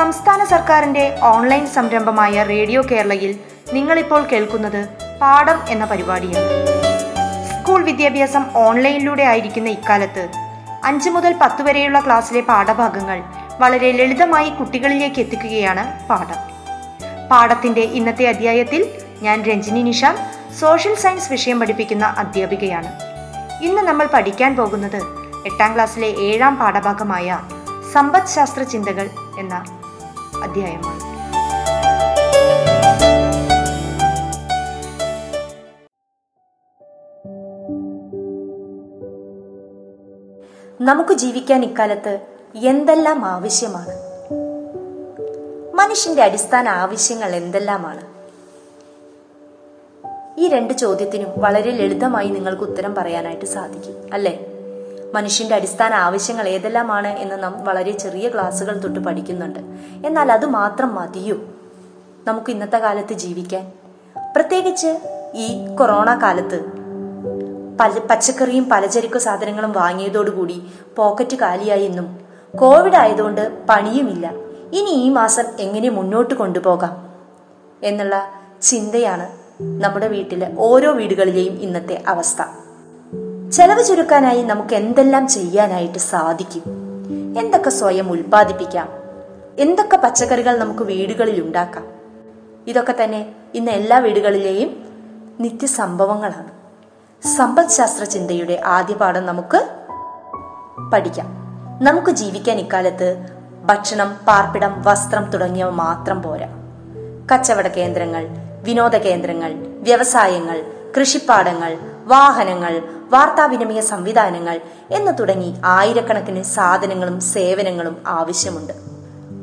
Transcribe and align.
സംസ്ഥാന 0.00 0.44
സർക്കാരിന്റെ 0.44 1.18
ഓൺലൈൻ 1.22 1.66
സംരംഭമായ 1.66 2.42
റേഡിയോ 2.42 2.82
കേരളയിൽ 2.90 3.40
നിങ്ങളിപ്പോൾ 3.72 4.26
കേൾക്കുന്നത് 4.26 4.88
പാഠം 5.20 5.58
എന്ന 5.68 5.84
പരിപാടിയാണ്. 5.84 6.46
സ്കൂൾ 7.50 7.84
വിദ്യാഭ്യാസം 7.84 8.44
ഓൺലൈനിലൂടെ 8.56 9.22
ആയിരിക്കുന്ന 9.22 9.68
ഇക്കാലത്ത് 9.68 10.28
അഞ്ച് 10.84 11.10
മുതൽ 11.10 11.34
പത്ത് 11.42 11.62
വരെയുള്ള 11.62 12.00
ക്ലാസ്സിലെ 12.00 12.40
പാഠഭാഗങ്ങൾ 12.40 13.22
വളരെ 13.58 13.92
ലളിതമായി 13.92 14.50
കുട്ടികളിലേക്ക് 14.50 15.20
എത്തിക്കുകയാണ് 15.20 16.08
പാഠം. 16.08 16.40
പാഠത്തിന്റെ 17.30 17.80
ഇന്നത്തെ 17.80 18.26
അധ്യായത്തിൽ 18.26 19.00
ഞാൻ 19.22 19.42
രഞ്ജിനി 19.42 19.82
നിഷാം 19.82 20.16
സോഷ്യൽ 20.60 20.94
സയൻസ് 20.94 21.30
വിഷയം 21.30 21.60
പഠിപ്പിക്കുന്ന 21.60 22.06
അധ്യാപികയാണ്. 22.06 22.92
ഇന്ന് 23.62 23.82
നമ്മൾ 23.82 24.06
പഠിക്കാൻ 24.06 24.56
പോകുന്നത് 24.56 25.02
എട്ടാം 25.46 25.74
ക്ലാസ്സിലെ 25.74 26.08
ഏഴാം 26.08 26.56
പാഠഭാഗമായ 26.56 27.40
സമ്പദ് 27.92 28.34
ശാസ്ത്ര 28.34 28.62
ചിന്തകൾ 28.62 29.10
എന്ന 29.38 29.79
അധ്യായമാണ്. 30.42 31.10
നമുക്ക് 40.82 41.12
ജീവിക്കാൻ 41.12 41.64
ഇക്കാലത്ത് 41.64 42.20
എന്തെല്ലാം 42.54 43.24
ആവശ്യമാണ്? 43.24 44.10
മനുഷ്യന്റെ 45.74 46.22
അടിസ്ഥാന 46.22 46.68
ആവശ്യങ്ങൾ 46.68 47.34
എന്തെല്ലാമാണ്? 47.34 48.00
ഈ 50.40 50.48
രണ്ട് 50.48 50.74
ചോദ്യത്തിനും 50.74 51.28
വളരെ 51.36 51.70
ലളിതമായി 51.70 52.28
നിങ്ങൾക്ക് 52.28 52.62
ഉത്തരം 52.62 52.94
പറയാനായിട്ട് 52.94 53.44
സാധിക്കും 53.44 53.94
അല്ലേ? 54.12 54.49
മനുഷ്യന്റെ 55.14 55.54
അടിസ്ഥാന 55.54 55.94
ആവശ്യങ്ങൾ 55.94 56.48
ഏതെല്ലാമാണ് 56.48 57.08
എന്ന് 57.08 57.42
നാം 57.42 57.64
വളരെ 57.64 57.90
ചെറിയ 57.90 58.28
ക്ലാസ്സുകൾ 58.28 58.78
തൊട്ട് 58.78 59.00
പഠിക്കുന്നുണ്ട്. 59.00 59.58
എന്നാൽ 60.06 60.32
അത് 60.32 60.46
മാത്രം 60.46 60.94
മതിയോ? 60.94 61.36
നമുക്ക് 62.26 62.50
ഇന്നത്തെ 62.50 62.78
കാലത്ത് 62.78 63.12
ജീവിക്കാൻ. 63.12 63.72
പ്രത്യേകിച്ച് 64.36 64.98
ഈ 65.34 65.76
കൊറോണ 65.78 66.14
കാലത്ത് 66.22 66.64
പല 67.80 67.98
പച്ചക്കറിയും 68.10 68.68
പലചരക്ക് 68.68 69.18
സാധനങ്ങളും 69.18 69.72
വാങ്ങിയതോടുകൂടി 69.72 70.62
പോക്കറ്റ് 70.96 71.36
കാലിയായി 71.36 71.84
എന്നും 71.84 72.20
കോവിഡ് 72.60 72.94
ആയതുകൊണ്ട് 72.94 73.66
പണിയുമില്ല. 73.68 74.30
ഇനി 74.72 74.90
ഈ 74.90 75.08
മാസം 75.08 75.44
എങ്ങനെ 75.60 75.88
മുന്നോട്ട് 75.88 76.34
കൊണ്ടുപോകാം 76.34 77.14
എന്നുള്ള 77.82 78.30
ചിന്തയാണ് 78.62 79.28
നമ്മുടെ 79.62 80.08
വീട്ടിലെ 80.08 80.54
ഓരോ 80.58 80.92
വീടുകളിലെയും 80.92 81.52
ഇന്നത്തെ 81.52 82.02
അവസ്ഥ. 82.08 82.59
ചെലവ് 83.52 83.84
ചുരുക്കാനായി 83.84 84.42
നമുക്ക് 84.42 84.74
എന്തെല്ലാം 84.74 85.28
ചെയ്യാനായിട്ട് 85.28 85.98
സാധിക്കും? 85.98 86.62
എന്തൊക്കെ 87.38 87.70
സ്വയം 87.70 88.10
ഉൽപ്പാദിപ്പിക്കാം? 88.10 88.88
എന്തൊക്കെ 89.58 89.96
പച്ചക്കറികൾ 89.96 90.58
നമുക്ക് 90.58 90.82
വീടുകളിൽ 90.82 91.42
ഉണ്ടാക്കാം? 91.42 91.86
ഇതൊക്കെ 92.66 92.94
തന്നെ 93.04 93.32
ഇന്ന് 93.54 93.70
എല്ലാ 93.70 93.98
വീടുകളിലെയും 93.98 94.84
നിത്യസംഭവങ്ങളാണ്. 95.40 96.48
സമ്പദ് 97.36 97.68
ശാസ്ത്ര 97.68 98.04
ചിന്തയുടെ 98.04 98.60
ആദ്യ 98.64 98.94
പാഠം 98.94 99.26
നമുക്ക് 99.26 99.68
പഠിക്കാം. 100.92 101.26
നമുക്ക് 101.82 102.10
ജീവിക്കാൻ 102.10 102.58
ഇക്കാലത്ത് 102.58 103.26
ഭക്ഷണം 103.64 104.16
പാർപ്പിടം 104.28 104.82
വസ്ത്രം 104.82 105.30
തുടങ്ങിയവ 105.30 105.70
മാത്രം 105.70 106.22
പോരാ. 106.22 106.48
കച്ചവട 107.34 107.68
കേന്ദ്രങ്ങൾ 107.68 108.28
വിനോദ 108.62 108.96
കേന്ദ്രങ്ങൾ 108.96 109.54
വ്യവസായങ്ങൾ 109.56 110.79
കൃഷിപ്പാടങ്ങൾ 110.98 111.78
വാഹനങ്ങൾ 112.04 112.82
വാർത്താവിനിമയ 113.10 113.80
സംവിധാനങ്ങൾ 113.80 114.60
എന്ന് 114.90 115.12
തുടങ്ങി 115.18 115.54
ആയിരക്കണക്കിന് 115.64 116.42
സാധനങ്ങളും 116.42 117.20
സേവനങ്ങളും 117.20 117.96
ആവശ്യമുണ്ട്. 118.06 118.72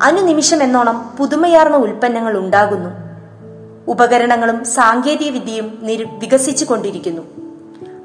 അനുനിമിഷം 0.02 0.64
എന്നോണം 0.64 1.16
പുതുമയാർന്ന 1.20 1.78
ഉൽപ്പന്നങ്ങൾ 1.78 2.38
ഉണ്ടാകുന്നു. 2.38 2.90
ഉപകരണങ്ങളും 3.88 4.66
സാങ്കേതിക 4.66 5.32
വിദ്യയും 5.32 5.80
വികസിച്ചു 6.20 6.66
കൊണ്ടിരിക്കുന്നു 6.66 7.22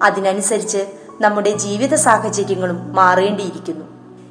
അതിനനുസരിച്ച് 0.03 0.87
നമ്മുടെ 1.21 1.51
ജീവിത 1.51 1.95
സാഹചര്യങ്ങളും 1.95 2.95
മാറേണ്ടിയിരിക്കുന്നു. 2.95 3.85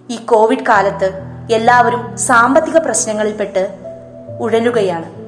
ഈ 0.09 0.15
കോവിഡ് 0.15 0.65
കാലത്ത് 0.69 1.11
എല്ലാവരും 1.51 2.17
സാമ്പത്തിക 2.17 2.77
പ്രശ്നങ്ങളിൽപ്പെട്ട് 2.77 3.69
ഉഴലുകയാണ്. 4.39 5.20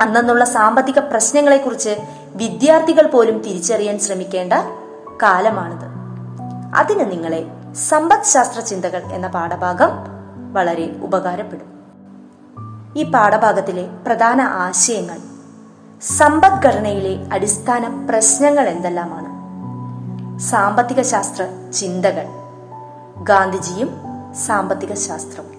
അന്നുള്ള 0.00 0.44
സാമ്പത്തിക 0.44 0.98
പ്രശ്നങ്ങളെക്കുറിച്ച് 0.98 1.96
വിദ്യാർത്ഥികൾ 2.34 3.06
പോലും 3.06 3.38
തിരിച്ചറിയാൻ 3.38 3.98
ശ്രമിക്കേണ്ട 3.98 4.52
കാലമാണിത്. 5.22 5.86
അതിന് 6.76 7.10
നിങ്ങളെ 7.10 7.46
സമ്പദ്ശാസ്ത്ര 7.74 8.60
ചിന്തകൾ 8.60 9.02
എന്ന 9.12 9.26
പാഠഭാഗം 9.26 9.88
വളരെ 10.52 10.96
ഉപകാരപ്പെടും. 11.02 11.78
ഈ 12.96 13.02
പാഠഭാഗത്തിലെ 13.02 13.86
പ്രധാന 14.06 14.40
ആശയങ്ങൾ 14.40 15.18
സമ്പദ്ഘടനയിലെ 16.02 17.26
അടിസ്ഥാന 17.32 18.06
പ്രശ്നങ്ങൾ 18.10 18.68
എന്തെല്ലാമാണ്? 18.68 19.38
സാമ്പത്തിക 20.38 21.02
ശാസ്ത്ര 21.02 21.46
ചിന്തകൾ 21.74 22.26
ഗാന്ധിജിയും 23.22 24.00
സാമ്പത്തിക 24.46 24.94
ശാസ്ത്രവും. 24.94 25.58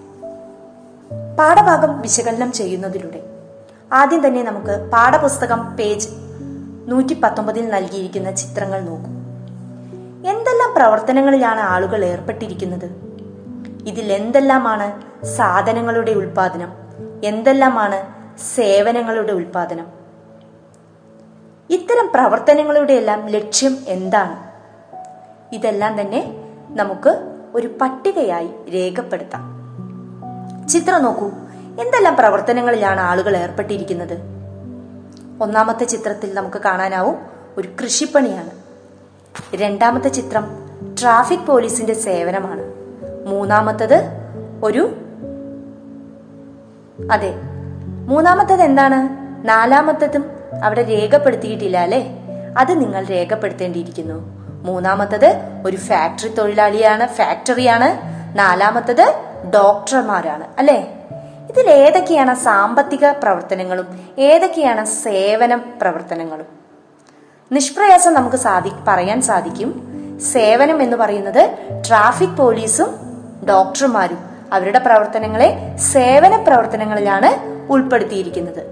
പാഠഭാഗം 1.36 2.00
വിശകലനം 2.00 2.52
ചെയ്യുന്നതിലൂടെ 2.52 3.29
ആദ്യം 3.92 4.26
തന്നെ 4.26 4.42
നമുക്ക് 4.42 4.90
പാഠപുസ്തകം 4.92 5.76
പേജ് 5.76 6.08
നൂറ്റി 6.86 7.20
പത്തൊമ്പതിൽ 7.20 7.68
നൽകിയിരിക്കുന്ന 7.68 8.30
ചിത്രങ്ങൾ 8.30 8.80
നോക്കൂ. 8.80 9.10
എന്തെല്ലാം 10.30 10.74
പ്രവർത്തനങ്ങളിലാണ് 10.76 11.60
ആളുകൾ 11.60 12.04
ഏർപ്പെട്ടിരിക്കുന്നത്? 12.04 12.90
ഇതിൽ 13.86 14.12
എന്തെല്ലാമാണ് 14.12 15.02
സാധനങ്ങളുടെ 15.24 16.12
ഉൽപാദനം? 16.12 16.72
എന്തെല്ലാമാണ് 17.24 18.06
സേവനങ്ങളുടെ 18.54 19.32
ഉൽപാദനം? 19.32 19.86
ഇത്തരം 21.70 22.10
പ്രവർത്തനങ്ങളുടെ 22.14 22.92
എല്ലാം 22.92 23.28
ലക്ഷ്യം 23.28 23.76
എന്താണ്? 23.88 24.50
ഇതെല്ലാം 25.54 26.00
തന്നെ 26.00 26.34
നമുക്ക് 26.70 27.32
ഒരു 27.54 27.66
പട്ടികയായി 27.80 28.50
രേഖപ്പെടുത്താം. 28.74 29.60
ചിത്രം 30.68 31.02
നോക്കൂ. 31.02 31.30
എന്തെല്ലാം 31.80 32.16
പ്രവർത്തനങ്ങളിലാണ് 32.16 33.00
ആളുകൾ 33.00 33.36
ഏർപ്പെട്ടിരിക്കുന്നത്? 33.36 34.18
ഒന്നാമത്തെ 35.42 35.84
ചിത്രത്തിൽ 35.84 36.34
നമുക്ക് 36.34 36.56
കാണാനാവും 36.56 37.16
ഒരു 37.56 37.68
കൃഷിപ്പണിയാണ്. 37.82 38.50
രണ്ടാമത്തെ 39.54 40.08
ചിത്രം 40.08 40.70
ട്രാഫിക് 41.02 41.46
പോലീസിന്റെ 41.46 41.94
സേവനമാണ്. 41.94 42.62
മൂന്നാമത്തത് 43.26 44.02
ഒരു 44.64 44.96
അതെ 47.12 47.34
മൂന്നാമത്തത് 48.06 48.62
എന്താണ്? 48.62 49.08
നാലാമത്തതും 49.48 50.30
അവിടെ 50.64 50.82
രേഖപ്പെടുത്തിയിട്ടില്ല 50.82 51.78
അല്ലേ? 51.78 52.18
അത് 52.58 52.80
നിങ്ങൾ 52.80 53.04
രേഖപ്പെടുത്തേണ്ടിയിരിക്കുന്നു. 53.04 54.40
മൂന്നാമത്തത് 54.62 55.40
ഒരു 55.66 55.76
ഫാക്ടറി 55.76 56.28
തൊഴിലാളിയാണ് 56.28 57.06
ഫാക്ടറിയാണ്. 57.06 57.88
നാലാമത്തത് 58.38 59.14
ഡോക്ടർമാരാണ് 59.54 60.44
അല്ലെ? 60.58 60.99
ഇതിൽ 61.50 61.70
ഏതൊക്കെയാണ് 61.70 62.34
സാമ്പത്തിക 62.34 63.10
പ്രവർത്തനങ്ങളും? 63.10 63.86
ഏതൊക്കെയാണ് 64.18 64.84
സേവന 64.84 65.54
പ്രവർത്തനങ്ങളും? 65.54 66.46
നിഷ്പ്രയാസം 67.52 68.14
നമുക്ക് 68.14 68.36
സാധി 68.36 68.70
പറയാൻ 68.88 69.22
സാധിക്കും. 69.22 69.70
സേവനം 70.32 70.82
എന്ന് 70.82 70.96
പറയുന്നത് 70.96 71.58
ട്രാഫിക് 71.88 72.36
പോലീസും 72.36 72.94
ഡോക്ടർമാരും 73.48 74.18
അവരുടെ 74.52 74.78
പ്രവർത്തനങ്ങളെ 74.78 75.76
സേവന 75.92 76.44
പ്രവർത്തനങ്ങളിലാണ് 76.44 77.30
ഉൾപ്പെടുത്തിയിരിക്കുന്നത്. 77.72 78.62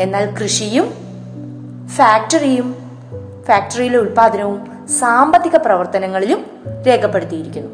എന്നാൽ 0.00 0.34
കൃഷിയും 0.34 0.86
ഫാക്ടറിയും 1.88 2.68
ഫാക്ടറിയിലെ 3.48 3.98
ഉൽപാദനവും 3.98 4.88
സാമ്പത്തിക 4.88 5.56
പ്രവർത്തനങ്ങളിലും 5.56 6.46
രേഖപ്പെടുത്തിയിരിക്കുന്നു. 6.86 7.70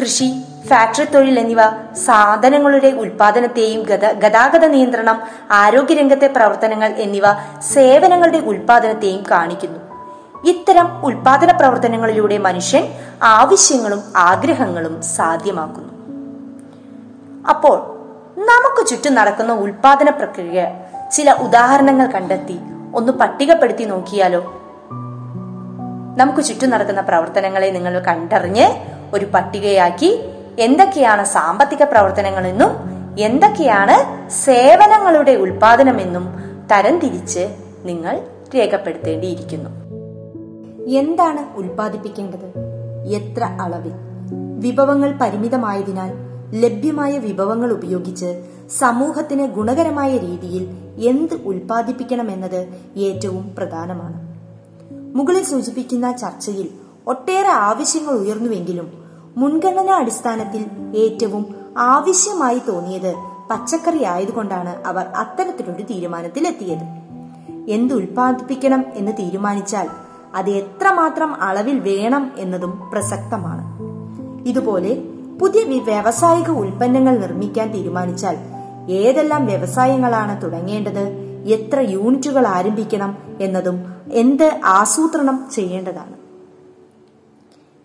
കൃഷി 0.00 0.32
ഫാക്ടറി 0.68 1.04
തൊഴിൽ 1.04 1.38
എന്നിവ 1.38 1.58
സാധനങ്ങളുടെ 1.92 2.86
ഉൽപാദനത്തെയും 2.86 3.82
ഗതാഗത 4.18 4.66
നിയന്ത്രണം 4.66 5.22
ആരോഗ്യരംഗത്തെ 5.50 6.26
പ്രവർത്തനങ്ങൾ 6.26 6.90
എന്നിവ 6.90 7.22
സേവനങ്ങളുടെ 7.60 8.38
ഉൽപാദനത്തെയും 8.38 9.24
കാണിക്കുന്നു. 9.30 9.78
ഇത്തരം 10.44 11.04
ഉൽപാദന 11.04 11.50
പ്രവർത്തനങ്ങളിലൂടെ 11.58 12.38
മനുഷ്യൻ 12.38 12.84
ആവശ്യങ്ങളും 13.22 14.02
ആഗ്രഹങ്ങളും 14.16 15.02
സാധ്യമാക്കുന്നു. 15.02 15.92
അപ്പോൾ 17.48 17.76
നമുക്ക് 18.38 18.86
ചുറ്റും 18.86 19.14
നടക്കുന്ന 19.14 19.52
ഉൽപാദന 19.52 20.10
പ്രക്രിയ 20.10 20.68
ചില 21.12 21.32
ഉദാഹരണങ്ങൾ 21.32 22.06
കണ്ടെത്തി 22.06 22.58
ഒന്ന് 22.94 23.12
പട്ടികപ്പെടുത്തി 23.12 23.84
നോക്കിയാലോ? 23.84 24.40
നമുക്ക് 26.16 26.42
ചുറ്റും 26.44 26.70
നടക്കുന്ന 26.70 27.00
പ്രവർത്തനങ്ങളെ 27.00 27.70
നിങ്ങൾ 27.70 27.98
കണ്ടറിഞ്ഞ് 27.98 28.66
ഒരു 29.14 29.24
പട്ടികയാക്കി 29.34 30.10
എന്തൊക്കെയാണ് 30.58 31.24
സാമ്പത്തിക 31.24 31.82
പ്രവർത്തനങ്ങളെന്നും 31.82 32.70
എന്തൊക്കെയാണ് 33.18 34.28
സേവനങ്ങളുടെ 34.30 35.32
ഉൽപാദനമെന്നും 35.32 36.26
തരംതിരിച്ച് 36.72 37.56
നിങ്ങൾ 37.84 38.26
രേഖപ്പെടുത്തേണ്ടിയിരിക്കുന്നു. 38.54 39.70
എന്താണ് 40.88 41.56
ഉൽപ്പാദിപ്പിക്കേണ്ടത് 41.56 42.52
എത്ര 43.06 43.44
അളവിൽ? 43.44 43.92
വിഭവങ്ങൾ 44.58 45.18
പരിമിതമായതിനാൽ 45.20 46.12
ലഭ്യമായ 46.54 47.18
വിഭവങ്ങൾ 47.18 47.72
ഉപയോഗിച്ച് 47.72 48.44
സമൂഹത്തിന് 48.78 49.46
ഗുണകരമായ 49.46 50.16
രീതിയിൽ 50.16 50.68
എന്ത് 51.08 51.34
ഉൽപ്പാദിപ്പിക്കണമെന്നത് 51.34 52.68
ഏറ്റവും 52.96 53.54
പ്രധാനമാണ്. 53.58 54.36
മുകളിൽ 55.16 55.44
സൂചിപ്പിക്കുന്ന 55.44 56.12
ചർച്ചയിൽ 56.12 56.70
ഒട്ടേറെ 57.06 57.48
ആവശ്യങ്ങൾ 57.48 58.10
ഉയർന്നുവെങ്കിലും 58.10 59.05
മുൻഗണനാ 59.36 59.98
അടിസ്ഥാനത്തിൽ 59.98 60.66
ഏറ്റവും 60.96 61.54
ആവശ്യമായി 61.78 62.62
തോന്നിയത് 62.68 63.14
പച്ചക്കറി 63.50 64.04
ആയതുകൊണ്ടാണ് 64.04 64.84
അവർ 64.86 65.06
അത്തരത്തിലൊരു 65.06 65.82
തീരുമാനത്തിലെത്തിയത്. 65.82 67.06
എന്ത് 67.68 67.94
ഉൽപ്പാദിപ്പിക്കണം 67.94 68.84
എന്ന് 68.94 69.12
തീരുമാനിച്ചാൽ 69.12 69.88
അത് 70.34 70.50
എത്രമാത്രം 70.50 71.42
അളവിൽ 71.42 71.80
വേണം 71.80 72.32
എന്നതും 72.36 72.90
പ്രസക്തമാണ്. 72.92 73.64
ഇതുപോലെ 74.48 75.02
പുതിയ 75.40 75.78
വ്യാവസായിക 75.78 76.50
ഉൽപ്പന്നങ്ങൾ 76.50 77.18
നിർമ്മിക്കാൻ 77.18 77.72
തീരുമാനിച്ചാൽ 77.72 78.36
ഏതെല്ലാം 78.90 79.46
വ്യവസായങ്ങളാണ് 79.46 80.42
തുടങ്ങേണ്ടത് 80.42 81.08
എത്ര 81.46 81.80
യൂണിറ്റുകൾ 81.80 82.46
ആരംഭിക്കണം 82.46 83.16
എന്നതും 83.40 83.94
എന്ത് 84.12 84.60
ആസൂത്രണം 84.64 85.46
ചെയ്യേണ്ടതാണ്. 85.54 86.25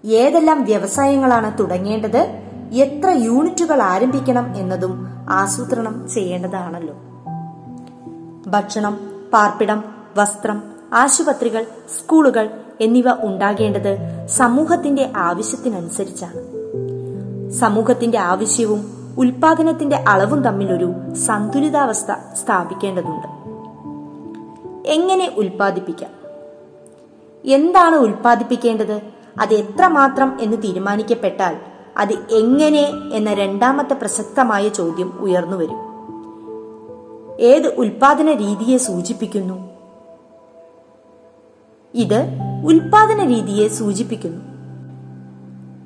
ഏതെല്ലാം 0.06 0.64
വ്യവസായങ്ങളാണ് 0.64 1.58
തുടങ്ങേണ്ടത് 1.60 2.28
എത്ര 2.72 3.10
യൂണിറ്റുകൾ 3.10 3.82
ആരംഭിക്കണം 3.82 4.58
എന്നതും 4.58 5.08
ആസൂത്രണം 5.30 6.10
ചെയ്യേണ്ടതാണല്ലോ. 6.10 6.94
ഭക്ഷണം 8.48 9.00
പാർപ്പിടം 9.34 9.84
വസ്ത്രം 10.18 10.64
ആശുപത്രികൾ 10.94 11.66
സ്കൂളുകൾ 11.98 12.50
എന്നിവ 12.82 13.04
ഉണ്ടാകേണ്ടത് 13.24 13.98
സമൂഹത്തിന്റെ 14.30 15.12
ആവശ്യത്തിനനുസരിച്ചാണ്. 15.16 16.52
സമൂഹത്തിന്റെ 17.52 18.18
ആവശ്യവും 18.18 19.02
ഉൽപാദനത്തിന്റെ 19.18 19.96
അളവും 19.96 20.44
തമ്മിലൊരു 20.44 21.14
സന്തുലിതാവസ്ഥ 21.14 22.12
സ്ഥാപിക്കേണ്ടതുണ്ട്. 22.12 23.28
എങ്ങനെ 24.88 25.32
ഉൽപ്പാദിപ്പിക്കാം? 25.38 26.12
എന്താണ് 27.46 27.96
ഉൽപ്പാദിപ്പിക്കേണ്ടത്? 27.96 29.21
അത് 29.42 29.54
എത്രമാത്രം 29.54 30.38
എന്ന് 30.42 30.58
തീരുമാനിക്കപ്പെട്ടാൽ 30.58 31.58
അത് 31.98 32.14
എങ്ങനെ 32.14 32.92
എന്ന 33.14 33.34
രണ്ടാമത്തെ 33.34 33.94
പ്രസക്തമായ 33.94 34.68
ചോദ്യം 34.68 35.20
ഉയർന്നു 35.20 35.58
വരും. 35.58 35.92
ഏത് 37.40 37.68
ഉൽപാദന 37.68 38.32
രീതിയെ 38.32 38.78
സൂചിപ്പിക്കുന്നു? 38.78 39.70
ഇത് 41.94 42.24
ഉൽപാദന 42.66 43.28
രീതിയെ 43.28 43.68
സൂചിപ്പിക്കുന്നു. 43.68 44.42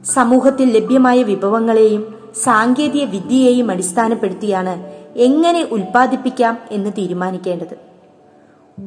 സമൂഹത്തിൽ 0.04 0.70
ലഭ്യമായ 0.70 1.24
വിഭവങ്ങളെയും 1.24 2.32
സാങ്കേതിക 2.44 3.04
വിദ്യയെയും 3.04 3.72
അടിസ്ഥാനപ്പെടുത്തിയാണ് 3.72 4.86
എങ്ങനെ 5.16 5.68
ഉൽപ്പാദിപ്പിക്കാം 5.72 6.58
എന്ന് 6.72 6.92
തീരുമാനിക്കേണ്ടത്. 6.98 7.78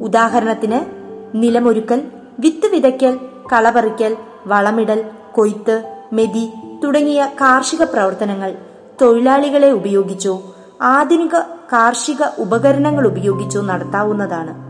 ഉദാഹരണത്തിന് 0.02 0.80
നിലമൊരുക്കൽ 1.34 2.02
വിത്ത് 2.38 2.66
വിതയ്ക്കൽ 2.66 3.20
കളപറിക്കൽ 3.52 4.16
വളമിടൽ 4.46 5.04
കൊയ്ത്ത് 5.32 5.94
മെതി 6.12 6.52
തുടങ്ങിയ 6.84 7.30
കാർഷിക 7.40 7.82
പ്രവർത്തനങ്ങൾ 7.82 8.54
തൊഴിലാളികളെ 9.02 9.70
ഉപയോഗിച്ചോ 9.70 10.42
ആധുനിക 10.82 11.38
കാർഷിക 11.72 12.16
ഉപകരണങ്ങൾ 12.38 13.06
ഉപയോഗിച്ചോ 13.06 13.60
നടത്താവുന്നതാണ്. 13.60 14.68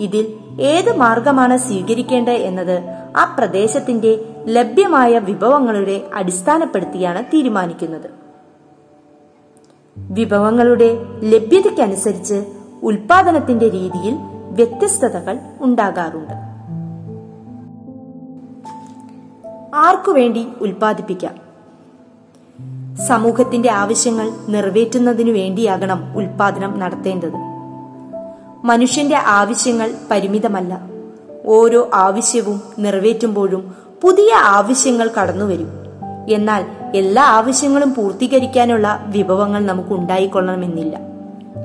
ഇതിൽ 0.00 0.38
ഏത് 0.60 0.96
മാർഗമാണ് 0.96 1.56
സ്വീകരിക്കേണ്ടത് 1.56 2.32
എന്നത് 2.32 2.82
ആ 3.16 3.34
പ്രദേശത്തിന്റെ 3.38 4.24
ലഭ്യമായ 4.48 5.18
വിഭവങ്ങളുടെ 5.18 6.08
അടിസ്ഥാനപ്പെടുത്തിയാണ് 6.14 7.24
തീരുമാനിക്കുന്നത്. 7.24 8.10
വിഭവങ്ങളുടെ 9.96 10.96
ലഭ്യതയ്ക്കനുസരിച്ച് 11.22 12.46
ഉൽപാദനത്തിന്റെ 12.82 13.68
രീതിയിൽ 13.68 14.14
വ്യത്യസ്തതകൾ 14.50 15.38
ഉണ്ടാകാറുണ്ട്. 15.60 16.47
ആർക്കു 19.74 20.12
വേണ്ടി 20.12 20.48
ഉൽപ്പാദിപ്പിക്കാം? 20.60 21.48
സമൂഹത്തിന്റെ 23.06 23.70
ആവശ്യങ്ങൾ 23.70 24.32
നിറവേറ്റുന്നതിനു 24.48 25.32
വേണ്ടിയാകണം 25.32 26.12
ഉൽപാദനം 26.16 26.78
നടത്തേണ്ടത്. 26.78 27.34
മനുഷ്യന്റെ 28.64 29.16
ആവശ്യങ്ങൾ 29.16 29.94
പരിമിതമല്ല. 30.10 30.80
ഓരോ 31.46 31.90
ആവശ്യവും 31.94 32.62
നിറവേറ്റുമ്പോഴും 32.78 33.74
പുതിയ 34.02 34.34
ആവശ്യങ്ങൾ 34.34 35.10
കടന്നുവരും. 35.20 35.68
എന്നാൽ 36.30 36.66
എല്ലാ 36.94 37.22
ആവശ്യങ്ങളും 37.22 37.94
പൂർത്തീകരിക്കാനുള്ള 37.94 39.04
വിഭവങ്ങൾ 39.06 39.66
നമുക്ക് 39.66 39.90
ഉണ്ടായിക്കൊള്ളണമെന്നില്ല 39.90 40.98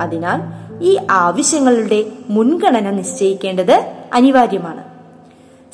അതിനാൽ 0.01 0.41
ഈ 0.83 0.99
ആവശ്യങ്ങളുടെ 1.11 2.05
മുൻഗണന 2.29 2.89
നിശ്ചയിക്കേണ്ടത് 2.89 3.93
അനിവാര്യമാണ്. 4.13 4.92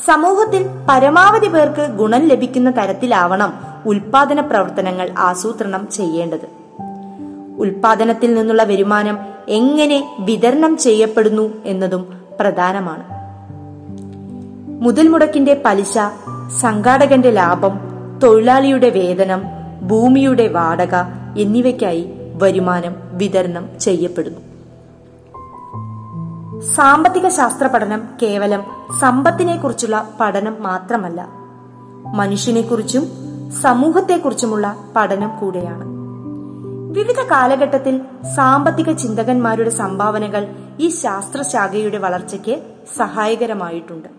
സമൂഹത്തിൽ 0.05 0.65
പരമാവധി 0.89 1.47
പേർക്ക് 1.47 1.87
ഗുണം 1.95 2.27
ലഭിക്കുന്ന 2.27 2.69
തരത്തിലാവണം 2.71 3.53
ഉൽപാദന 3.85 4.39
പ്രവർത്തനങ്ങൾ 4.39 5.09
ആസൂത്രണം 5.17 5.87
ചെയ്യേണ്ടത്. 5.91 6.47
ഉൽപാദനത്തിൽ 7.57 8.33
നിന്നുള്ള 8.33 8.63
വരുമാനം 8.63 9.17
എങ്ങനെ 9.47 10.15
വിതരണം 10.19 10.77
ചെയ്യപ്പെടുന്നു 10.77 11.53
എന്നതും 11.65 12.13
പ്രധാനമാണ്. 12.39 13.03
മുതൽ 14.83 15.07
മുടക്കിന്റെ 15.07 15.61
പലിശ 15.65 15.97
സംഘാടകന്റെ 16.59 17.31
ലാഭം 17.31 17.79
തൊഴിലാളിയുടെ 18.23 18.89
വേതനം 18.89 19.43
ഭൂമിയുടെ 19.87 20.47
വാടക 20.47 20.95
എന്നിവയ്ക്കായി 21.37 22.13
വരുമാനം 22.33 22.95
വിതരണം 23.11 23.79
ചെയ്യപ്പെടുന്നു. 23.79 24.48
സാമ്പത്തിക 26.63 27.27
ശാസ്ത്ര 27.27 27.67
പഠനം 27.67 28.07
കേവലം 28.21 28.63
സമ്പത്തിനെ 28.99 29.57
കുറിച്ചുള്ള 29.57 30.09
പഠനം 30.19 30.55
മാത്രമല്ല. 30.59 31.27
മനുഷ്യനെക്കുറിച്ചും 32.15 33.07
സമൂഹത്തെക്കുറിച്ചുമുള്ള 33.61 34.75
പഠനം 34.95 35.37
കൂടെയാണ്. 35.39 35.85
വിവിധ 36.91 37.19
കാലഘട്ടത്തിൽ 37.31 38.01
സാമ്പത്തിക 38.35 38.91
ചിന്തകന്മാരുടെ 38.91 39.69
സംഭാവനകൾ 39.69 40.47
ഈ 40.79 40.89
ശാസ്ത്രശാഖയുടെ 40.89 41.97
വളർച്ചയ്ക്ക് 41.97 42.59
സഹായകരമായിട്ടുണ്ട്. 42.97 44.09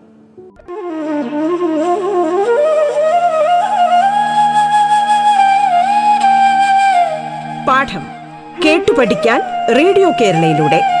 പാഠം 7.67 8.01
കേട്ടു 8.65 8.91
പഠിക്കാൻ 8.91 9.41
റേഡിയോ 9.77 10.11
കേരളയിലൂടെ. 10.21 11.00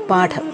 പാഠം. 0.11 0.45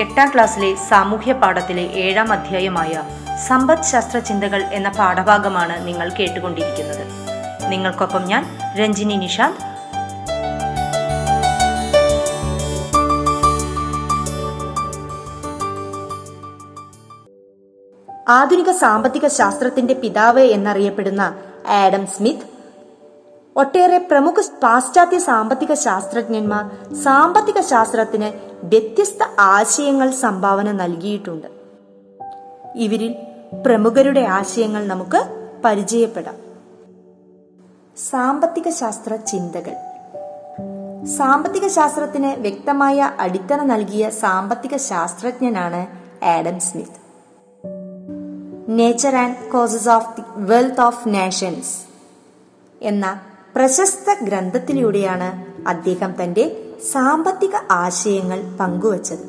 എട്ടാം 0.00 0.28
ക്ലാസ്സിലെ 0.34 0.74
സാമൂഹ്യ 0.88 1.32
പാഠത്തിലെ 1.32 1.82
ഏഴാം 1.82 2.32
അധ്യായമായ 2.32 3.02
സമ്പദ് 3.48 3.82
ശാസ്ത്ര 3.82 4.18
ചിന്തകൾ 4.18 4.62
എന്ന 4.72 4.88
പാഠഭാഗമാണ് 4.88 5.86
നിങ്ങൾ 5.86 6.08
കേട്ടുകൊണ്ടിരിക്കുന്നത്. 6.08 7.04
നിങ്ങൾക്കൊപ്പം 7.70 8.24
ഞാൻ 8.24 8.42
രഞ്ജിനി 8.78 9.16
നിഷാന്ത് 9.16 9.60
ആധുനിക 18.32 18.70
സാമ്പത്തിക 18.70 19.26
ശാസ്ത്രത്തിന്റെ 19.26 19.94
പിതാവ് 19.94 20.40
എന്നറിയപ്പെടുന്ന 20.40 21.38
ആഡം 21.66 22.06
സ്മിത്ത് 22.06 22.52
ഒട്ടേറെ 23.56 23.98
പ്രമുഖ 23.98 24.34
പാശ്ചാത്യ 24.62 25.18
സാമ്പത്തിക 25.18 25.74
ശാസ്ത്രജ്ഞന്മാർ 25.74 26.94
സാമ്പത്തിക 26.94 27.60
ശാസ്ത്രത്തിന് 27.60 28.32
വ്യത്യസ്ത 28.64 29.40
ആശയങ്ങൾ 29.40 30.10
സംഭാവന 30.10 30.72
നൽകിയിട്ടുണ്ട്. 30.72 31.46
ഇവരിൽ 32.76 33.14
പ്രമുഖരുടെ 33.66 34.20
ആശയങ്ങൾ 34.20 34.86
നമുക്ക് 34.86 35.50
പരിചയപ്പെടാം. 35.64 36.36
സാമ്പത്തിക 38.10 38.70
ശാസ്ത്ര 38.70 39.16
ചിന്തകൾ. 39.16 39.74
സാമ്പത്തിക 41.06 41.66
ശാസ്ത്രത്തിന് 41.66 42.40
വ്യക്തമായ 42.40 43.10
അടിത്തറ 43.20 43.62
നൽകിയ 43.62 44.10
സാമ്പത്തിക 44.10 44.76
ശാസ്ത്രജ്ഞനാണ് 44.76 45.86
Adam 46.24 46.60
Smith. 46.60 47.01
Nature 48.78 49.16
and 49.16 49.50
Causes 49.50 49.88
of 49.88 50.16
the 50.16 50.22
Wealth 50.36 50.80
of 50.80 51.08
Nations 51.08 51.72
എന്ന 52.82 53.20
പ്രശസ്ത 53.54 54.24
ഗ്രന്ഥത്തിലൂടെയാണ് 54.24 55.28
അദ്ദേഹം 55.68 56.14
തന്റെ 56.22 56.44
സാമ്പത്തിക 56.92 57.50
ആശയങ്ങൾ 57.70 58.38
പങ്കുവച്ചത്. 58.60 59.24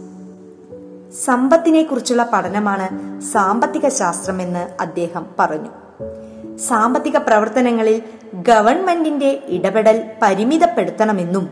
സമ്പത്തിനെ 1.25 1.83
കുറിച്ചുള്ള 1.83 2.29
പഠനമാണ് 2.33 2.87
സാമ്പത്തിക 3.23 3.87
ശാസ്ത്രമെന്ന് 3.87 4.81
അദ്ദേഹം 4.81 5.25
പറഞ്ഞു. 5.39 5.71
സാമ്പത്തിക 6.57 7.17
പ്രവർത്തനങ്ങളിൽ 7.17 8.01
ഗവൺമെന്റിന്റെ 8.33 9.43
ഇടപെടൽ 9.47 10.03
പരിമിതപ്പെടുത്തണമെന്നും 10.21 11.45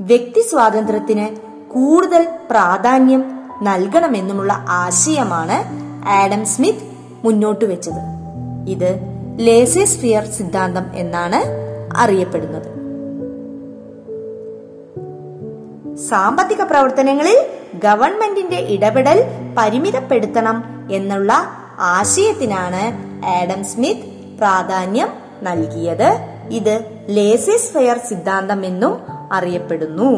വ്യക്തി 0.00 0.40
സ്വാതന്ത്ര്യത്തിന് 0.50 1.26
കൂടുതൽ 1.70 2.28
പ്രാധാന്യം 2.50 3.22
നൽകണമെന്നുമുള്ള 3.62 4.52
ആശയമാണ് 4.68 5.58
ആഡം 6.08 6.46
സ്മിത്ത് 6.46 6.91
മുന്നോട്ട് 7.24 7.64
വെച്ചത്. 7.64 8.22
ഇത് 8.68 9.00
ലേസേസ്ഫിയർ 9.38 10.24
സിദ്ധാന്തം 10.24 10.84
എന്നാണ് 10.94 11.40
അറിയപ്പെടുന്നത്. 11.96 12.82
സാമ്പത്തിക 15.96 16.62
പ്രവർത്തനങ്ങളിൽ 16.62 17.46
ഗവൺമെന്റിന്റെ 17.84 18.56
ഇടപെടൽ 18.56 19.24
പരിമിതപ്പെടുത്തണം 19.58 20.88
എന്നുള്ള 20.92 21.32
ആശയത്തിനാണ് 21.80 22.82
ആഡം 23.26 23.64
സ്മിത്ത് 23.64 24.38
പ്രാധാന്യം 24.38 25.08
നൽകിയത്. 25.42 26.16
ഇത് 26.50 27.04
ലേസിസ് 27.08 27.72
ഫെയർ 27.72 27.98
സിദ്ധാന്തം 27.98 28.66
എന്നും 28.66 28.98
അറിയപ്പെടുന്നു. 29.32 30.10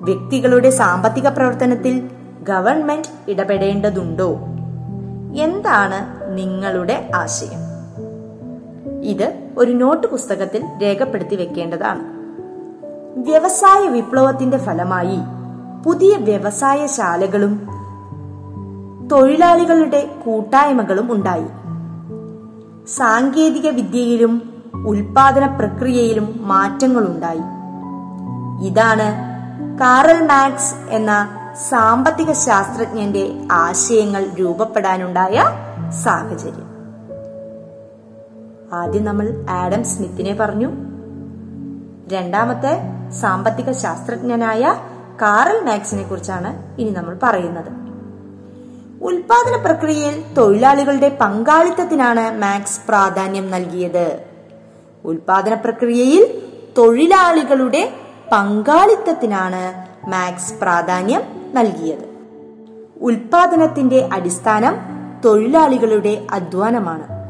വ്യക്തികളുടെ 0.00 0.70
സാമ്പത്തിക 0.70 1.28
പ്രവർത്തനത്തിൽ 1.28 2.10
ഗവൺമെന്റ് 2.42 3.30
ഇടപെടേണ്ടതുണ്ടോ? 3.30 4.38
എന്താണ് 5.36 6.28
നിങ്ങളുടെ 6.38 7.10
ആശയം? 7.14 7.74
ഇത് 9.02 9.48
ഒരു 9.58 9.72
നോട്ട് 9.72 10.06
പുസ്തകത്തിൽ 10.06 10.64
രേഖപ്പെടുത്തി 10.82 11.36
വെക്കേണ്ടതാണ്. 11.36 12.02
വ്യവസായ 13.16 13.88
വിപ്ലവത്തിന്റെ 13.88 14.56
ഫലമായി 14.56 15.18
പുതിയ 15.86 16.16
വ്യവസായശാലകളും 16.16 17.68
തൊഴിലാളികളുടെ 19.12 20.10
കൂട്ടായ്മകളും 20.24 21.12
ഉണ്ടായി. 21.12 21.46
സാങ്കേതിക 22.86 23.68
വിദ്യയിലും 23.68 24.62
ഉൽപാദന 24.86 25.46
പ്രക്രിയയിലും 25.46 26.34
മാറ്റങ്ങളുണ്ടായി. 26.40 27.40
ഇതാണ് 28.66 29.34
കാറൽ 29.80 30.26
മാക്സ് 30.26 30.74
എന്ന 30.90 31.28
സാമ്പത്തിക 31.54 32.32
ശാസ്ത്രജ്ഞന്റെ 32.32 33.48
ആശയങ്ങൾ 33.52 34.26
രൂപപ്പെടാനുണ്ടായ 34.40 35.44
സാഹചര്യം. 36.04 36.74
ആദ്യം 38.72 39.04
നമ്മൾ 39.04 39.46
ആഡം 39.50 39.84
സ്മിത്തിനെ 39.84 40.34
പറഞ്ഞു. 40.34 40.72
രണ്ടാമത്തെ 42.08 42.78
സാമ്പത്തിക 43.20 43.72
ശാസ്ത്രജ്ഞനായ 43.72 44.74
കാറൽ 45.22 45.64
മാക്സിനെ 45.64 46.02
കുറിച്ചാണ് 46.02 46.80
ഇനി 46.80 46.90
നമ്മൾ 46.90 47.18
പറയുന്നത്. 47.22 47.72
ഉൽപാദന 49.02 49.64
പ്രക്രിയയിൽ 49.64 50.34
തൊഴിലാളികളുടെ 50.34 51.18
പങ്കാളിത്തത്തിനാണ് 51.20 52.38
മാക്സ് 52.38 52.80
പ്രാധാന്യം 52.88 53.50
നൽകിയത്. 53.50 54.20
ഉൽപാദന 55.04 55.54
പ്രക്രിയയിൽ 55.54 56.42
തൊഴിലാളികളുടെ 56.78 57.92
പങ്കാളിത്തത്തിനാണ് 58.32 59.94
മാക്സ് 60.08 60.54
പ്രാധാന്യം 60.54 61.43
നൽകിയത്. 61.54 62.14
ഉൽപാദനത്തിന്റെ 63.00 64.08
അടിസ്ഥാനം 64.12 64.76
തൊഴിലാളികളുടെ 65.24 66.26
അധ്വാനമാണ്. 66.30 67.24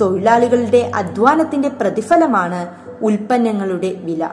തൊഴിലാളികളുടെ 0.00 0.90
അധ്വാനത്തിന്റെ 0.94 1.68
പ്രതിഫലമാണ് 1.68 2.68
ഉൽപ്പന്നങ്ങളുടെ 3.02 3.94
വില. 4.02 4.28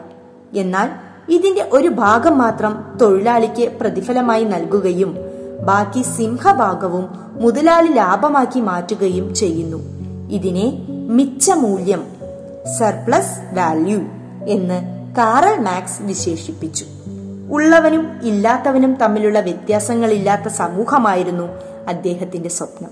എന്നാൽ 0.56 0.90
ഇതിന്റെ 1.30 1.70
ഒരു 1.72 1.88
ഭാഗം 1.88 2.38
മാത്രം 2.38 2.98
തൊഴിലാളിക്ക് 3.02 3.78
പ്രതിഫലമായി 3.82 4.44
നൽകുകയും 4.44 5.16
ബാക്കി 5.66 6.02
സിംഹഭാഗവും 6.02 7.10
മുതലാളി 7.42 7.88
ലാഭമാക്കി 7.88 8.60
മാറ്റുകയും 8.60 9.36
ചെയ്യുന്നു. 9.36 9.78
ഇതിനെ 10.32 10.86
മിച്ചമൂല്യം 10.90 12.04
സർപ്ലസ് 12.80 13.40
വാല്യൂ 13.58 14.00
എന്ന് 14.48 14.84
കാറൽ 15.16 15.60
മാക്സ് 15.60 16.02
വിശേഷിപ്പിച്ചു. 16.02 16.86
ഉള്ളവനും 17.56 18.20
ഇല്ലാത്തവനും 18.24 18.96
തമ്മിലുള്ള 18.96 19.40
വ്യത്യാസങ്ങളില്ലാത്ത 19.40 20.48
സമൂഹമായിരുന്നു 20.48 21.44
അദ്ദേഹത്തിന്റെ 21.88 22.50
സ്വപ്നം. 22.50 22.90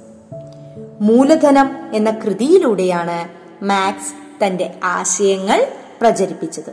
മൂലധനം 1.02 1.90
എന്ന 1.94 2.12
കൃതിയിലൂടെയാണ് 2.12 3.30
മാക്സ് 3.64 4.46
തന്റെ 4.46 4.76
ആശയങ്ങൾ 4.84 5.68
പ്രചരിപ്പിച്ചത്. 6.02 6.72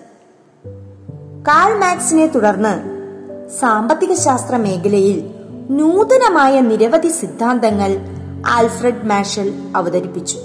കാൾ 1.49 1.78
മാക്സിനെ 1.78 2.26
തുടർന്ന് 2.26 3.00
സാമ്പത്തിക 3.49 4.12
ശാസ്ത്ര 4.12 4.56
മേഖലയിൽ 4.56 5.35
നൂതനമായ 5.70 6.61
നിരവധി 6.61 7.09
സിദ്ധാന്തങ്ങൾ 7.09 7.99
ആൽഫ്രഡ് 8.47 9.06
മാഷൽ 9.06 9.52
അവതരിപ്പിച്ചു. 9.76 10.38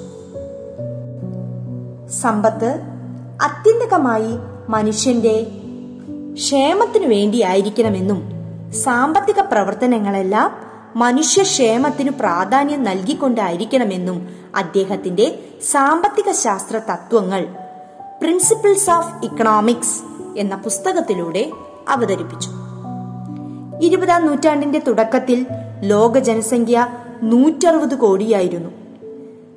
സമ്പത്ത് 2.21 2.81
അത്യന്തകമായി 3.41 4.37
മനുഷ്യന്റെ 4.69 5.47
ക്ഷേമത്തിനു 6.35 7.07
വേണ്ടിയായിരിക്കണമെന്നും 7.07 8.19
സാമ്പത്തിക 8.73 9.39
പ്രവർത്തനങ്ങളെല്ലാം 9.39 10.51
മനുഷ്യ 10.95 11.41
ക്ഷേമത്തിനു 11.43 12.11
പ്രാധാന്യം 12.11 12.83
നൽകിക്കൊണ്ടായിരിക്കണമെന്നും 12.83 14.29
അദ്ദേഹത്തിന്റെ 14.55 15.39
സാമ്പത്തിക 15.71 16.31
ശാസ്ത്ര 16.31 16.77
തത്വങ്ങൾ 16.77 17.45
പ്രിൻസിപ്പിൾസ് 18.21 18.89
ഓഫ് 18.89 19.25
ഇക്കണോമിക്സ് 19.25 20.01
എന്ന 20.37 20.55
പുസ്തകത്തിലൂടെ 20.55 21.51
അവതരിപ്പിച്ചു. 21.89 22.49
ഇരുപതാം 23.81 24.25
നൂറ്റാണ്ടിന്റെ 24.25 24.79
തുടക്കത്തിൽ 24.79 25.45
ലോക 25.81 26.17
ജനസംഖ്യ 26.17 26.87
നൂറ്ററുപത് 27.23 27.95
കോടിയായിരുന്നു. 27.95 28.69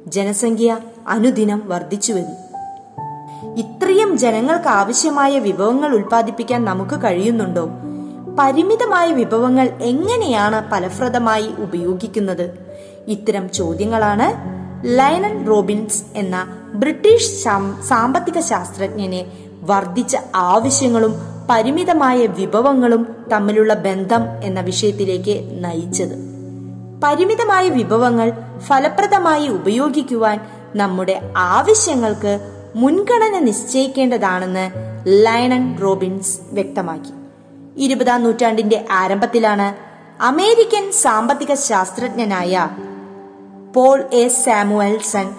ജനസംഖ്യ 0.07 0.79
അനുദിനം 1.09 1.63
വർദ്ധിച്ചു 1.67 2.13
വന്നു. 2.13 2.48
ഇത്രയും 3.59 4.19
ജനങ്ങൾക്ക് 4.19 4.69
ആവശ്യമായ 4.69 5.39
വിഭവങ്ങൾ 5.39 5.95
ഉൽപ്പാദിപ്പിക്കാൻ 5.95 6.65
നമുക്ക് 6.65 7.05
കഴിയുന്നുണ്ടോ? 7.05 7.71
പരിമിതമായ 8.39 9.13
വിഭവങ്ങൾ 9.13 9.71
എങ്ങനെയാണ് 9.83 10.71
ഫലപ്രദമായി 10.71 11.51
ഉപയോഗിക്കുന്നത്? 11.59 12.59
ഇത്തരം 13.09 13.51
ചോദ്യങ്ങളാണ് 13.51 14.27
ലൈനൻ 14.99 15.47
റോബിൻസ് 15.47 16.05
എന്ന 16.15 16.59
ബ്രിട്ടീഷ് 16.75 17.31
സാമ്പത്തിക 17.89 18.41
ശാസ്ത്രജ്ഞനെ 18.41 19.27
വർദ്ധിച്ച 19.63 20.17
ആവശ്യങ്ങളും 20.35 21.15
പരിമിതമായ 21.51 22.27
വിഭവങ്ങളും 22.27 23.17
തമ്മിലുള്ള 23.33 23.75
ബന്ധം 23.75 24.23
എന്ന 24.45 24.61
വിഷയത്തിലേക്ക് 24.61 25.65
നയിച്ചത്. 25.65 26.15
പരിമിതമായ 27.05 27.69
വിഭവങ്ങൾ 27.69 28.33
ഫലപ്രദമായി 28.59 29.49
ഉപയോഗിക്കുവാൻ 29.49 30.41
നമ്മുടെ 30.77 31.31
ആവശ്യങ്ങൾക്ക് 31.37 32.58
മുൻഗണന 32.79 33.39
നിശ്ചയിക്കേണ്ടതാണെന്ന് 33.39 34.71
ലയണൻ 35.07 35.79
റോബിൻസ് 35.83 36.39
വ്യക്തമാക്കി. 36.53 37.13
ഇരുപതാം 37.77 38.25
നൂറ്റാണ്ടിന്റെ 38.25 38.87
ആരംഭത്തിലാണ് 38.91 39.75
അമേരിക്കൻ 40.23 40.93
സാമ്പത്തിക 40.93 41.55
ശാസ്ത്രജ്ഞനായ 41.55 42.69
പോൾ 43.75 44.01
എ 44.13 44.29
സാമുവൽസൺ 44.29 45.31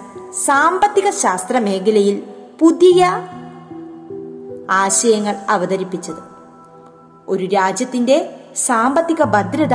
സാമ്പത്തിക 0.44 1.10
ശാസ്ത്ര 1.10 1.58
മേഖലയിൽ 1.58 2.22
പുതിയ 2.60 3.28
ആശയങ്ങൾ 4.70 5.36
അവതരിപ്പിച്ചത്. 5.48 6.22
ഒരു 7.28 7.44
രാജ്യത്തിന്റെ 7.44 8.30
സാമ്പത്തിക 8.56 9.22
ഭദ്രത 9.22 9.74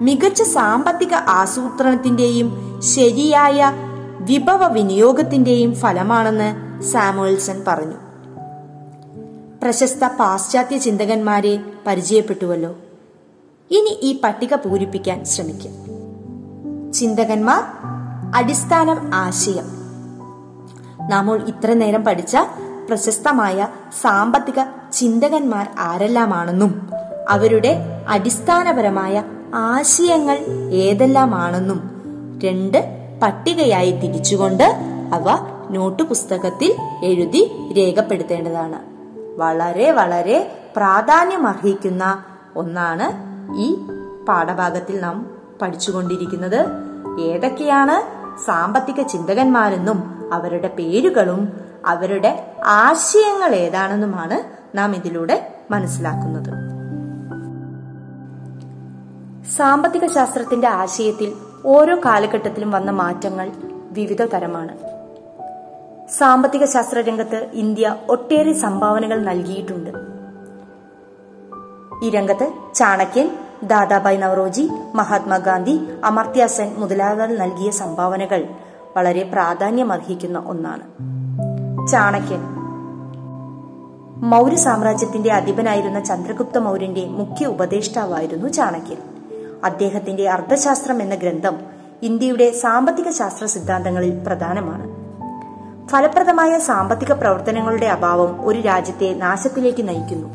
മികച്ച 0.00 0.42
സാമ്പത്തിക 0.42 1.14
ആസൂത്രണത്തിന്റെയും 1.14 2.80
ശരിയായ 2.82 3.72
വിഭവ 4.20 4.66
വിനിയോഗത്തിന്റെയും 4.66 5.74
ഫലമാണെന്ന് 5.74 6.65
സാമുവൽസൺ 6.82 7.64
പറഞ്ഞു. 7.66 7.94
പ്രശസ്ത 9.62 10.06
പാശ്ചാത്യ 10.06 10.78
ചിന്തകന്മാരെ 10.78 11.60
പരിചയപ്പെട്ടുവല്ലോ. 11.86 12.70
ഇനി 13.70 13.98
ഈ 14.02 14.20
പട്ടിക 14.24 14.54
പൂരിപ്പിക്കാൻ 14.54 15.24
ശ്രമിക്കും. 15.24 15.72
ചിന്തകന്മാർ 16.92 17.62
അടിസ്ഥാനം 18.34 19.10
ആശയം. 19.14 19.64
നമ്മൾ 21.10 21.42
ഇത്ര 21.46 21.72
നേരം 21.72 22.04
പഠിച്ച 22.04 22.36
പ്രശസ്തമായ 22.88 23.68
സാമ്പത്തിക 24.00 24.62
ചിന്തകന്മാർ 24.92 25.68
ആരെല്ലാമാണെന്നും 25.78 26.90
അവരുടെ 27.28 27.78
അടിസ്ഥാനപരമായ 28.08 29.22
ആശയങ്ങൾ 29.54 30.38
ഏതെല്ലാമാണെന്നും 30.72 31.96
രണ്ട് 32.44 32.84
പട്ടികയായി 33.22 33.90
തിരിച്ചുകൊണ്ട് 33.90 34.64
അവ 35.12 35.55
നോട്ട് 35.70 36.02
പുസ്തകത്തിൽ 36.02 36.76
എഴുതി 37.04 37.72
രേഖപ്പെടുത്തേണ്ടതാണ്. 37.76 38.96
വളരെ 39.36 39.92
വളരെ 39.92 40.60
പ്രാധാന്യമർഹിക്കുന്ന 40.76 42.24
ഒന്നാണ് 42.56 43.12
ഈ 43.58 43.74
പാഠഭാഗത്തിൽ 44.28 45.00
നാം 45.00 45.36
പഠിച്ചുകൊണ്ടിരിക്കുന്നത്. 45.62 46.66
ഏതൊക്കെയാണ് 47.20 48.16
സാമ്പത്തിക 48.44 49.02
ചിന്തകന്മാരെന്നും 49.02 50.30
അവരുടെ 50.32 50.68
പേരുകളും 50.68 51.60
അവരുടെ 51.86 52.52
ആശയങ്ങൾ 52.64 53.54
ഏതാണെന്നുമാണ് 53.54 54.56
നാം 54.78 54.94
ഇതിലൂടെ 54.94 55.54
മനസ്സിലാക്കുന്നത്. 55.70 56.66
സാമ്പത്തിക 59.56 60.06
ശാസ്ത്രത്തിന്റെ 60.06 60.68
ആശയത്തിൽ 60.68 61.32
ഓരോ 61.66 61.96
കാലഘട്ടത്തിലും 62.04 62.70
വന്ന 62.70 62.90
മാറ്റങ്ങൾ 62.90 63.52
വിവിധ 63.90 64.22
തരമാണ്. 64.22 64.95
സാമ്പത്തിക 66.10 66.64
ശാസ്ത്ര 66.64 67.00
രംഗത്ത് 67.00 67.50
ഇന്ത്യ 67.52 67.96
ഒട്ടേറെ 68.08 68.52
സംഭാവനകൾ 68.52 69.20
നൽകിയിട്ടുണ്ട്. 69.20 69.90
ഈ 72.04 72.10
രംഗത്ത് 72.10 72.52
ചാണക്യൻ 72.74 73.30
ദാദാബായ് 73.62 74.22
നവറോജി 74.22 74.68
മഹാത്മാഗാന്ധി 74.94 75.80
അമർത്യ 76.04 76.46
സെൻ 76.46 76.74
മുതലായവർ 76.78 77.38
നൽകിയ 77.38 77.70
സംഭാവനകൾ 77.70 78.44
വളരെ 78.96 79.22
പ്രാധാന്യമർഹിക്കുന്ന 79.22 80.38
ഒന്നാണ്. 80.38 80.82
ചാണക്യൻ. 81.88 82.40
മൗര്യ 84.16 84.56
സാമ്രാജ്യത്തിന്റെ 84.56 85.32
അധിപനായിരുന്ന 85.32 86.00
ചന്ദ്രഗുപ്ത 86.00 86.58
മൗര്യന്റെ 86.58 87.06
മുഖ്യ 87.06 87.46
ഉപദേഷ്ടാവായിരുന്നു 87.46 88.48
ചാണക്യൻ. 88.48 88.98
അദ്ദേഹത്തിന്റെ 89.64 90.30
അർത്ഥശാസ്ത്രം 90.30 91.02
എന്ന 91.02 91.14
ഗ്രന്ഥം 91.14 91.56
ഇന്ത്യയുടെ 92.02 92.50
സാമ്പത്തിക 92.50 93.10
ശാസ്ത്ര 93.10 93.46
സിദ്ധാന്തങ്ങളിൽ 93.46 94.22
പ്രധാനമാണ്. 94.26 95.05
ഫലപ്രദമായ 95.90 96.58
സാമ്പത്തിക 96.58 97.12
പ്രവർത്തനങ്ങളുടെ 97.12 97.86
അഭാവം 97.86 98.46
ഒരു 98.46 98.60
രാജ്യത്തെ 98.60 99.14
നാശത്തിലേക്ക് 99.14 99.88
നയിക്കുന്നു. 99.88 100.28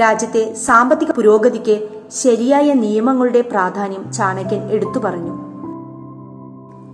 രാജ്യത്തെ 0.00 0.54
സാമ്പത്തിക 0.54 1.10
പുരോഗതിക്ക് 1.10 1.88
ശരിയായ 2.12 2.72
നിയമങ്ങളുടെ 2.72 3.40
പ്രാധാന്യം 3.40 4.12
ചാണക്യൻ 4.12 4.70
എടുത്തു 4.70 4.98
പറഞ്ഞു. 4.98 5.38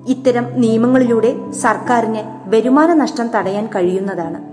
ഇത്തരം 0.08 0.60
നിയമങ്ങളിലൂടെ 0.60 1.50
സർക്കാരിന് 1.50 2.50
വരുമാന 2.50 2.94
നഷ്ടം 2.94 3.28
തടയാൻ 3.28 3.66
കഴിയുന്നതാണ്. 3.66 4.44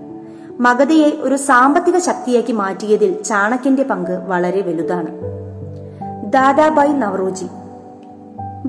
മഗധയെ 0.61 1.11
ഒരു 1.21 1.35
സാമ്പത്തിക 1.35 1.97
ശക്തിയാക്കി 1.97 2.51
മാറ്റിയതിൽ 2.51 3.23
ചാണക്യന്റെ 3.23 3.83
പങ്ക് 3.83 4.11
വളരെ 4.11 4.61
വലുതാണ്. 4.61 5.07
ദാദാബായ് 6.31 6.93
നവറോജി 6.93 7.45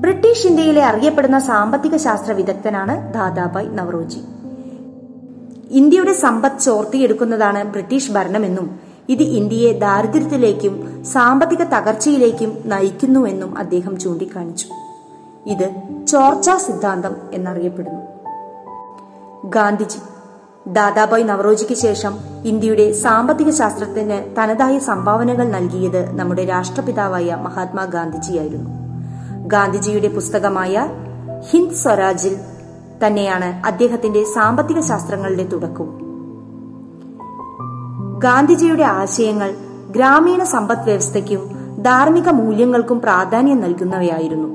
ബ്രിട്ടീഷ് 0.01 0.47
ഇന്ത്യയിലെ 0.47 0.83
അറിയപ്പെടുന്ന 0.83 1.39
സാമ്പത്തിക 1.39 1.95
ശാസ്ത്ര 1.95 2.31
വിദഗ്ധനാണ് 2.31 3.13
ദാദാബായ് 3.13 3.77
നവറോജി. 3.77 4.21
ഇന്ത്യയുടെ 5.71 6.13
സമ്പത്ത് 6.13 6.59
ചോർത്തിയെടുക്കുന്നതാണ് 6.59 7.63
ബ്രിട്ടീഷ് 7.63 8.11
ഭരണമെന്നും 8.11 8.79
ഇത് 9.09 9.23
ഇന്ത്യയെ 9.23 9.79
ദാരിദ്ര്യത്തിലേക്കും 9.79 11.03
സാമ്പത്തിക 11.03 11.63
തകർച്ചയിലേക്കും 11.63 12.61
നയിക്കുന്നുവെന്നും 12.65 13.57
അദ്ദേഹം 13.57 13.99
ചൂണ്ടിക്കാണിച്ചു. 13.99 14.67
ഇത് 15.45 15.71
ചോർച്ചാ 16.07 16.57
സിദ്ധാന്തം 16.57 17.15
എന്നറിയപ്പെടുന്നു. 17.33 18.01
ഗാന്ധിജി 19.49 19.97
ദാദാബായ് 20.67 21.23
നവറോജിക്ക് 21.23 21.73
ശേഷം 21.73 22.13
ഇന്ത്യയുടെ 22.45 22.91
സാമ്പത്തിക 22.91 23.49
ശാസ്ത്രത്തിന് 23.49 24.35
തനതായ 24.37 24.79
സംഭാവനകൾ 24.79 25.47
നൽകിയത് 25.47 26.15
നമ്മുടെ 26.15 26.45
രാഷ്ട്രപിതാവായ 26.45 27.35
മഹാത്മാഗാന്ധിജിയായിരുന്നു 27.35 28.80
ഗാന്ധിജിയുടെ 29.51 30.07
പുസ്തകമായ 30.07 30.87
ഹിന്ദ് 31.49 31.75
സ്വരാജിൽ 31.75 32.37
തന്നെയാണ് 33.05 33.67
അദ്ദേഹത്തിന്റെ 33.67 34.23
സാമ്പത്തിക 34.23 34.79
ശാസ്ത്രങ്ങളുടെ 34.79 35.43
തുടക്കം. 35.43 35.87
ഗാന്ധിജിയുടെ 38.19 38.83
ആശയങ്ങൾ 38.83 39.53
ഗ്രാമീണ 39.91 40.43
സമ്പദ് 40.43 40.85
വ്യവസ്ഥയ്ക്കും 40.85 41.41
ധാർമ്മിക 41.83 42.29
മൂല്യങ്ങൾക്കും 42.29 43.01
പ്രാധാന്യം 43.01 43.61
നൽകുന്നവയായിരുന്നു. 43.61 44.49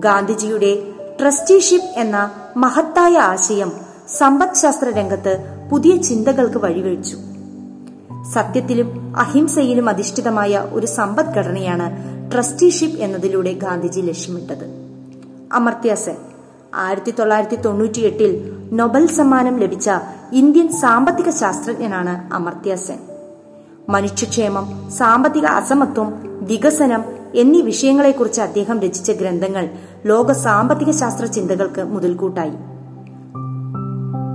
ഗാന്ധിജിയുടെ 0.00 0.72
ട്രസ്റ്റിഷിപ്പ് 1.20 2.00
എന്ന 2.00 2.30
മഹത്തായ 2.56 3.18
ആശയം 3.18 3.72
സമ്പദ് 4.08 4.54
ശാസ്ത്ര 4.54 4.88
രംഗത്ത് 4.90 5.32
പുതിയ 5.70 5.96
ചിന്തകൾക്ക് 5.96 6.58
വഴിവെച്ചു 6.58 7.16
സത്യത്തിലും 8.34 9.14
അഹിംസയിലും 9.16 9.88
അധിഷ്ഠിതമായ 9.88 10.68
ഒരു 10.72 10.86
സമ്പദ്ഘടനയാണ് 10.86 12.12
ട്രസ്റ്റിഷിപ്പ് 12.32 12.98
എന്നതിലൂടെ 12.98 13.52
ഗാന്ധിജി 13.52 14.00
ലക്ഷ്യമിട്ടത്. 14.00 14.82
അമർത്യാസൻ 15.52 16.04
സെൻ 16.04 16.16
ആയിരത്തി 16.74 17.10
തൊള്ളായിരത്തി 17.10 17.56
തൊണ്ണൂറ്റി 17.56 18.00
എട്ടിൽ 18.00 18.52
നൊബൽ 18.72 19.06
സമ്മാനം 19.06 19.56
ലഭിച്ച 19.56 19.90
ഇന്ത്യൻ 20.32 20.72
സാമ്പത്തിക 20.72 21.30
ശാസ്ത്രജ്ഞനാണ് 21.30 22.34
അമർത്യ 22.34 22.76
സെൻ. 22.76 22.98
മനുഷ്യക്ഷേമം 23.88 24.90
സാമ്പത്തിക 24.90 25.46
അസമത്വം 25.46 26.12
വികസനം 26.42 27.04
എന്നീ 27.34 27.60
വിഷയങ്ങളെക്കുറിച്ച് 27.60 28.40
അദ്ദേഹം 28.40 28.80
രചിച്ച 28.80 29.10
ഗ്രന്ഥങ്ങൾ 29.10 29.68
ലോക 30.06 30.32
സാമ്പത്തിക 30.32 30.90
ശാസ്ത്ര 30.90 31.24
ചിന്തകൾക്ക് 31.24 31.84
മുതൽക്കൂട്ടായി. 31.84 32.52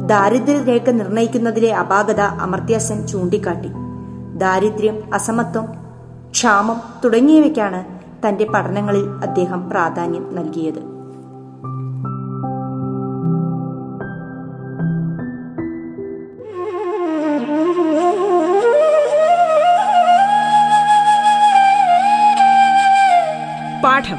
ദാരിദ്ര്യരേഖ 0.08 0.90
നിർണയിക്കുന്നതിലെ 0.90 1.76
അപാകത 1.76 2.20
അമർത്യാസൻ 2.20 3.08
ചൂണ്ടിക്കാട്ടി. 3.08 3.70
ദാരിദ്ര്യം 4.38 5.14
അസമത്വം 5.14 5.87
ക്ഷാമം 6.32 6.82
തുടങ്ങിയവയ്ക്കാണ് 7.06 7.86
തന്റെ 8.28 8.46
പഠനങ്ങളിൽ 8.46 9.10
അദ്ദേഹം 9.24 9.70
പ്രാധാന്യം 9.70 10.36
നൽകിയത്. 10.36 10.98
പാഠം 23.84 24.18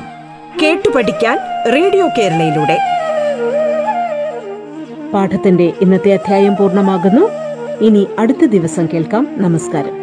കേട്ടു 0.62 0.88
പഠിക്കാൻ 0.96 1.38
റേഡിയോ 1.74 2.08
കേരളയിലൂടെ. 2.18 2.78
പാഠത്തിന്റെ 5.14 5.72
ഇന്നത്തെ 5.80 6.12
അധ്യായം 6.12 6.56
പൂർണമാകുന്നു. 6.56 7.30
ഇനി 7.84 8.06
അടുത്ത 8.18 8.44
ദിവസം 8.44 8.86
കേൾക്കാം. 8.92 9.28
നമസ്കാരം. 9.32 9.97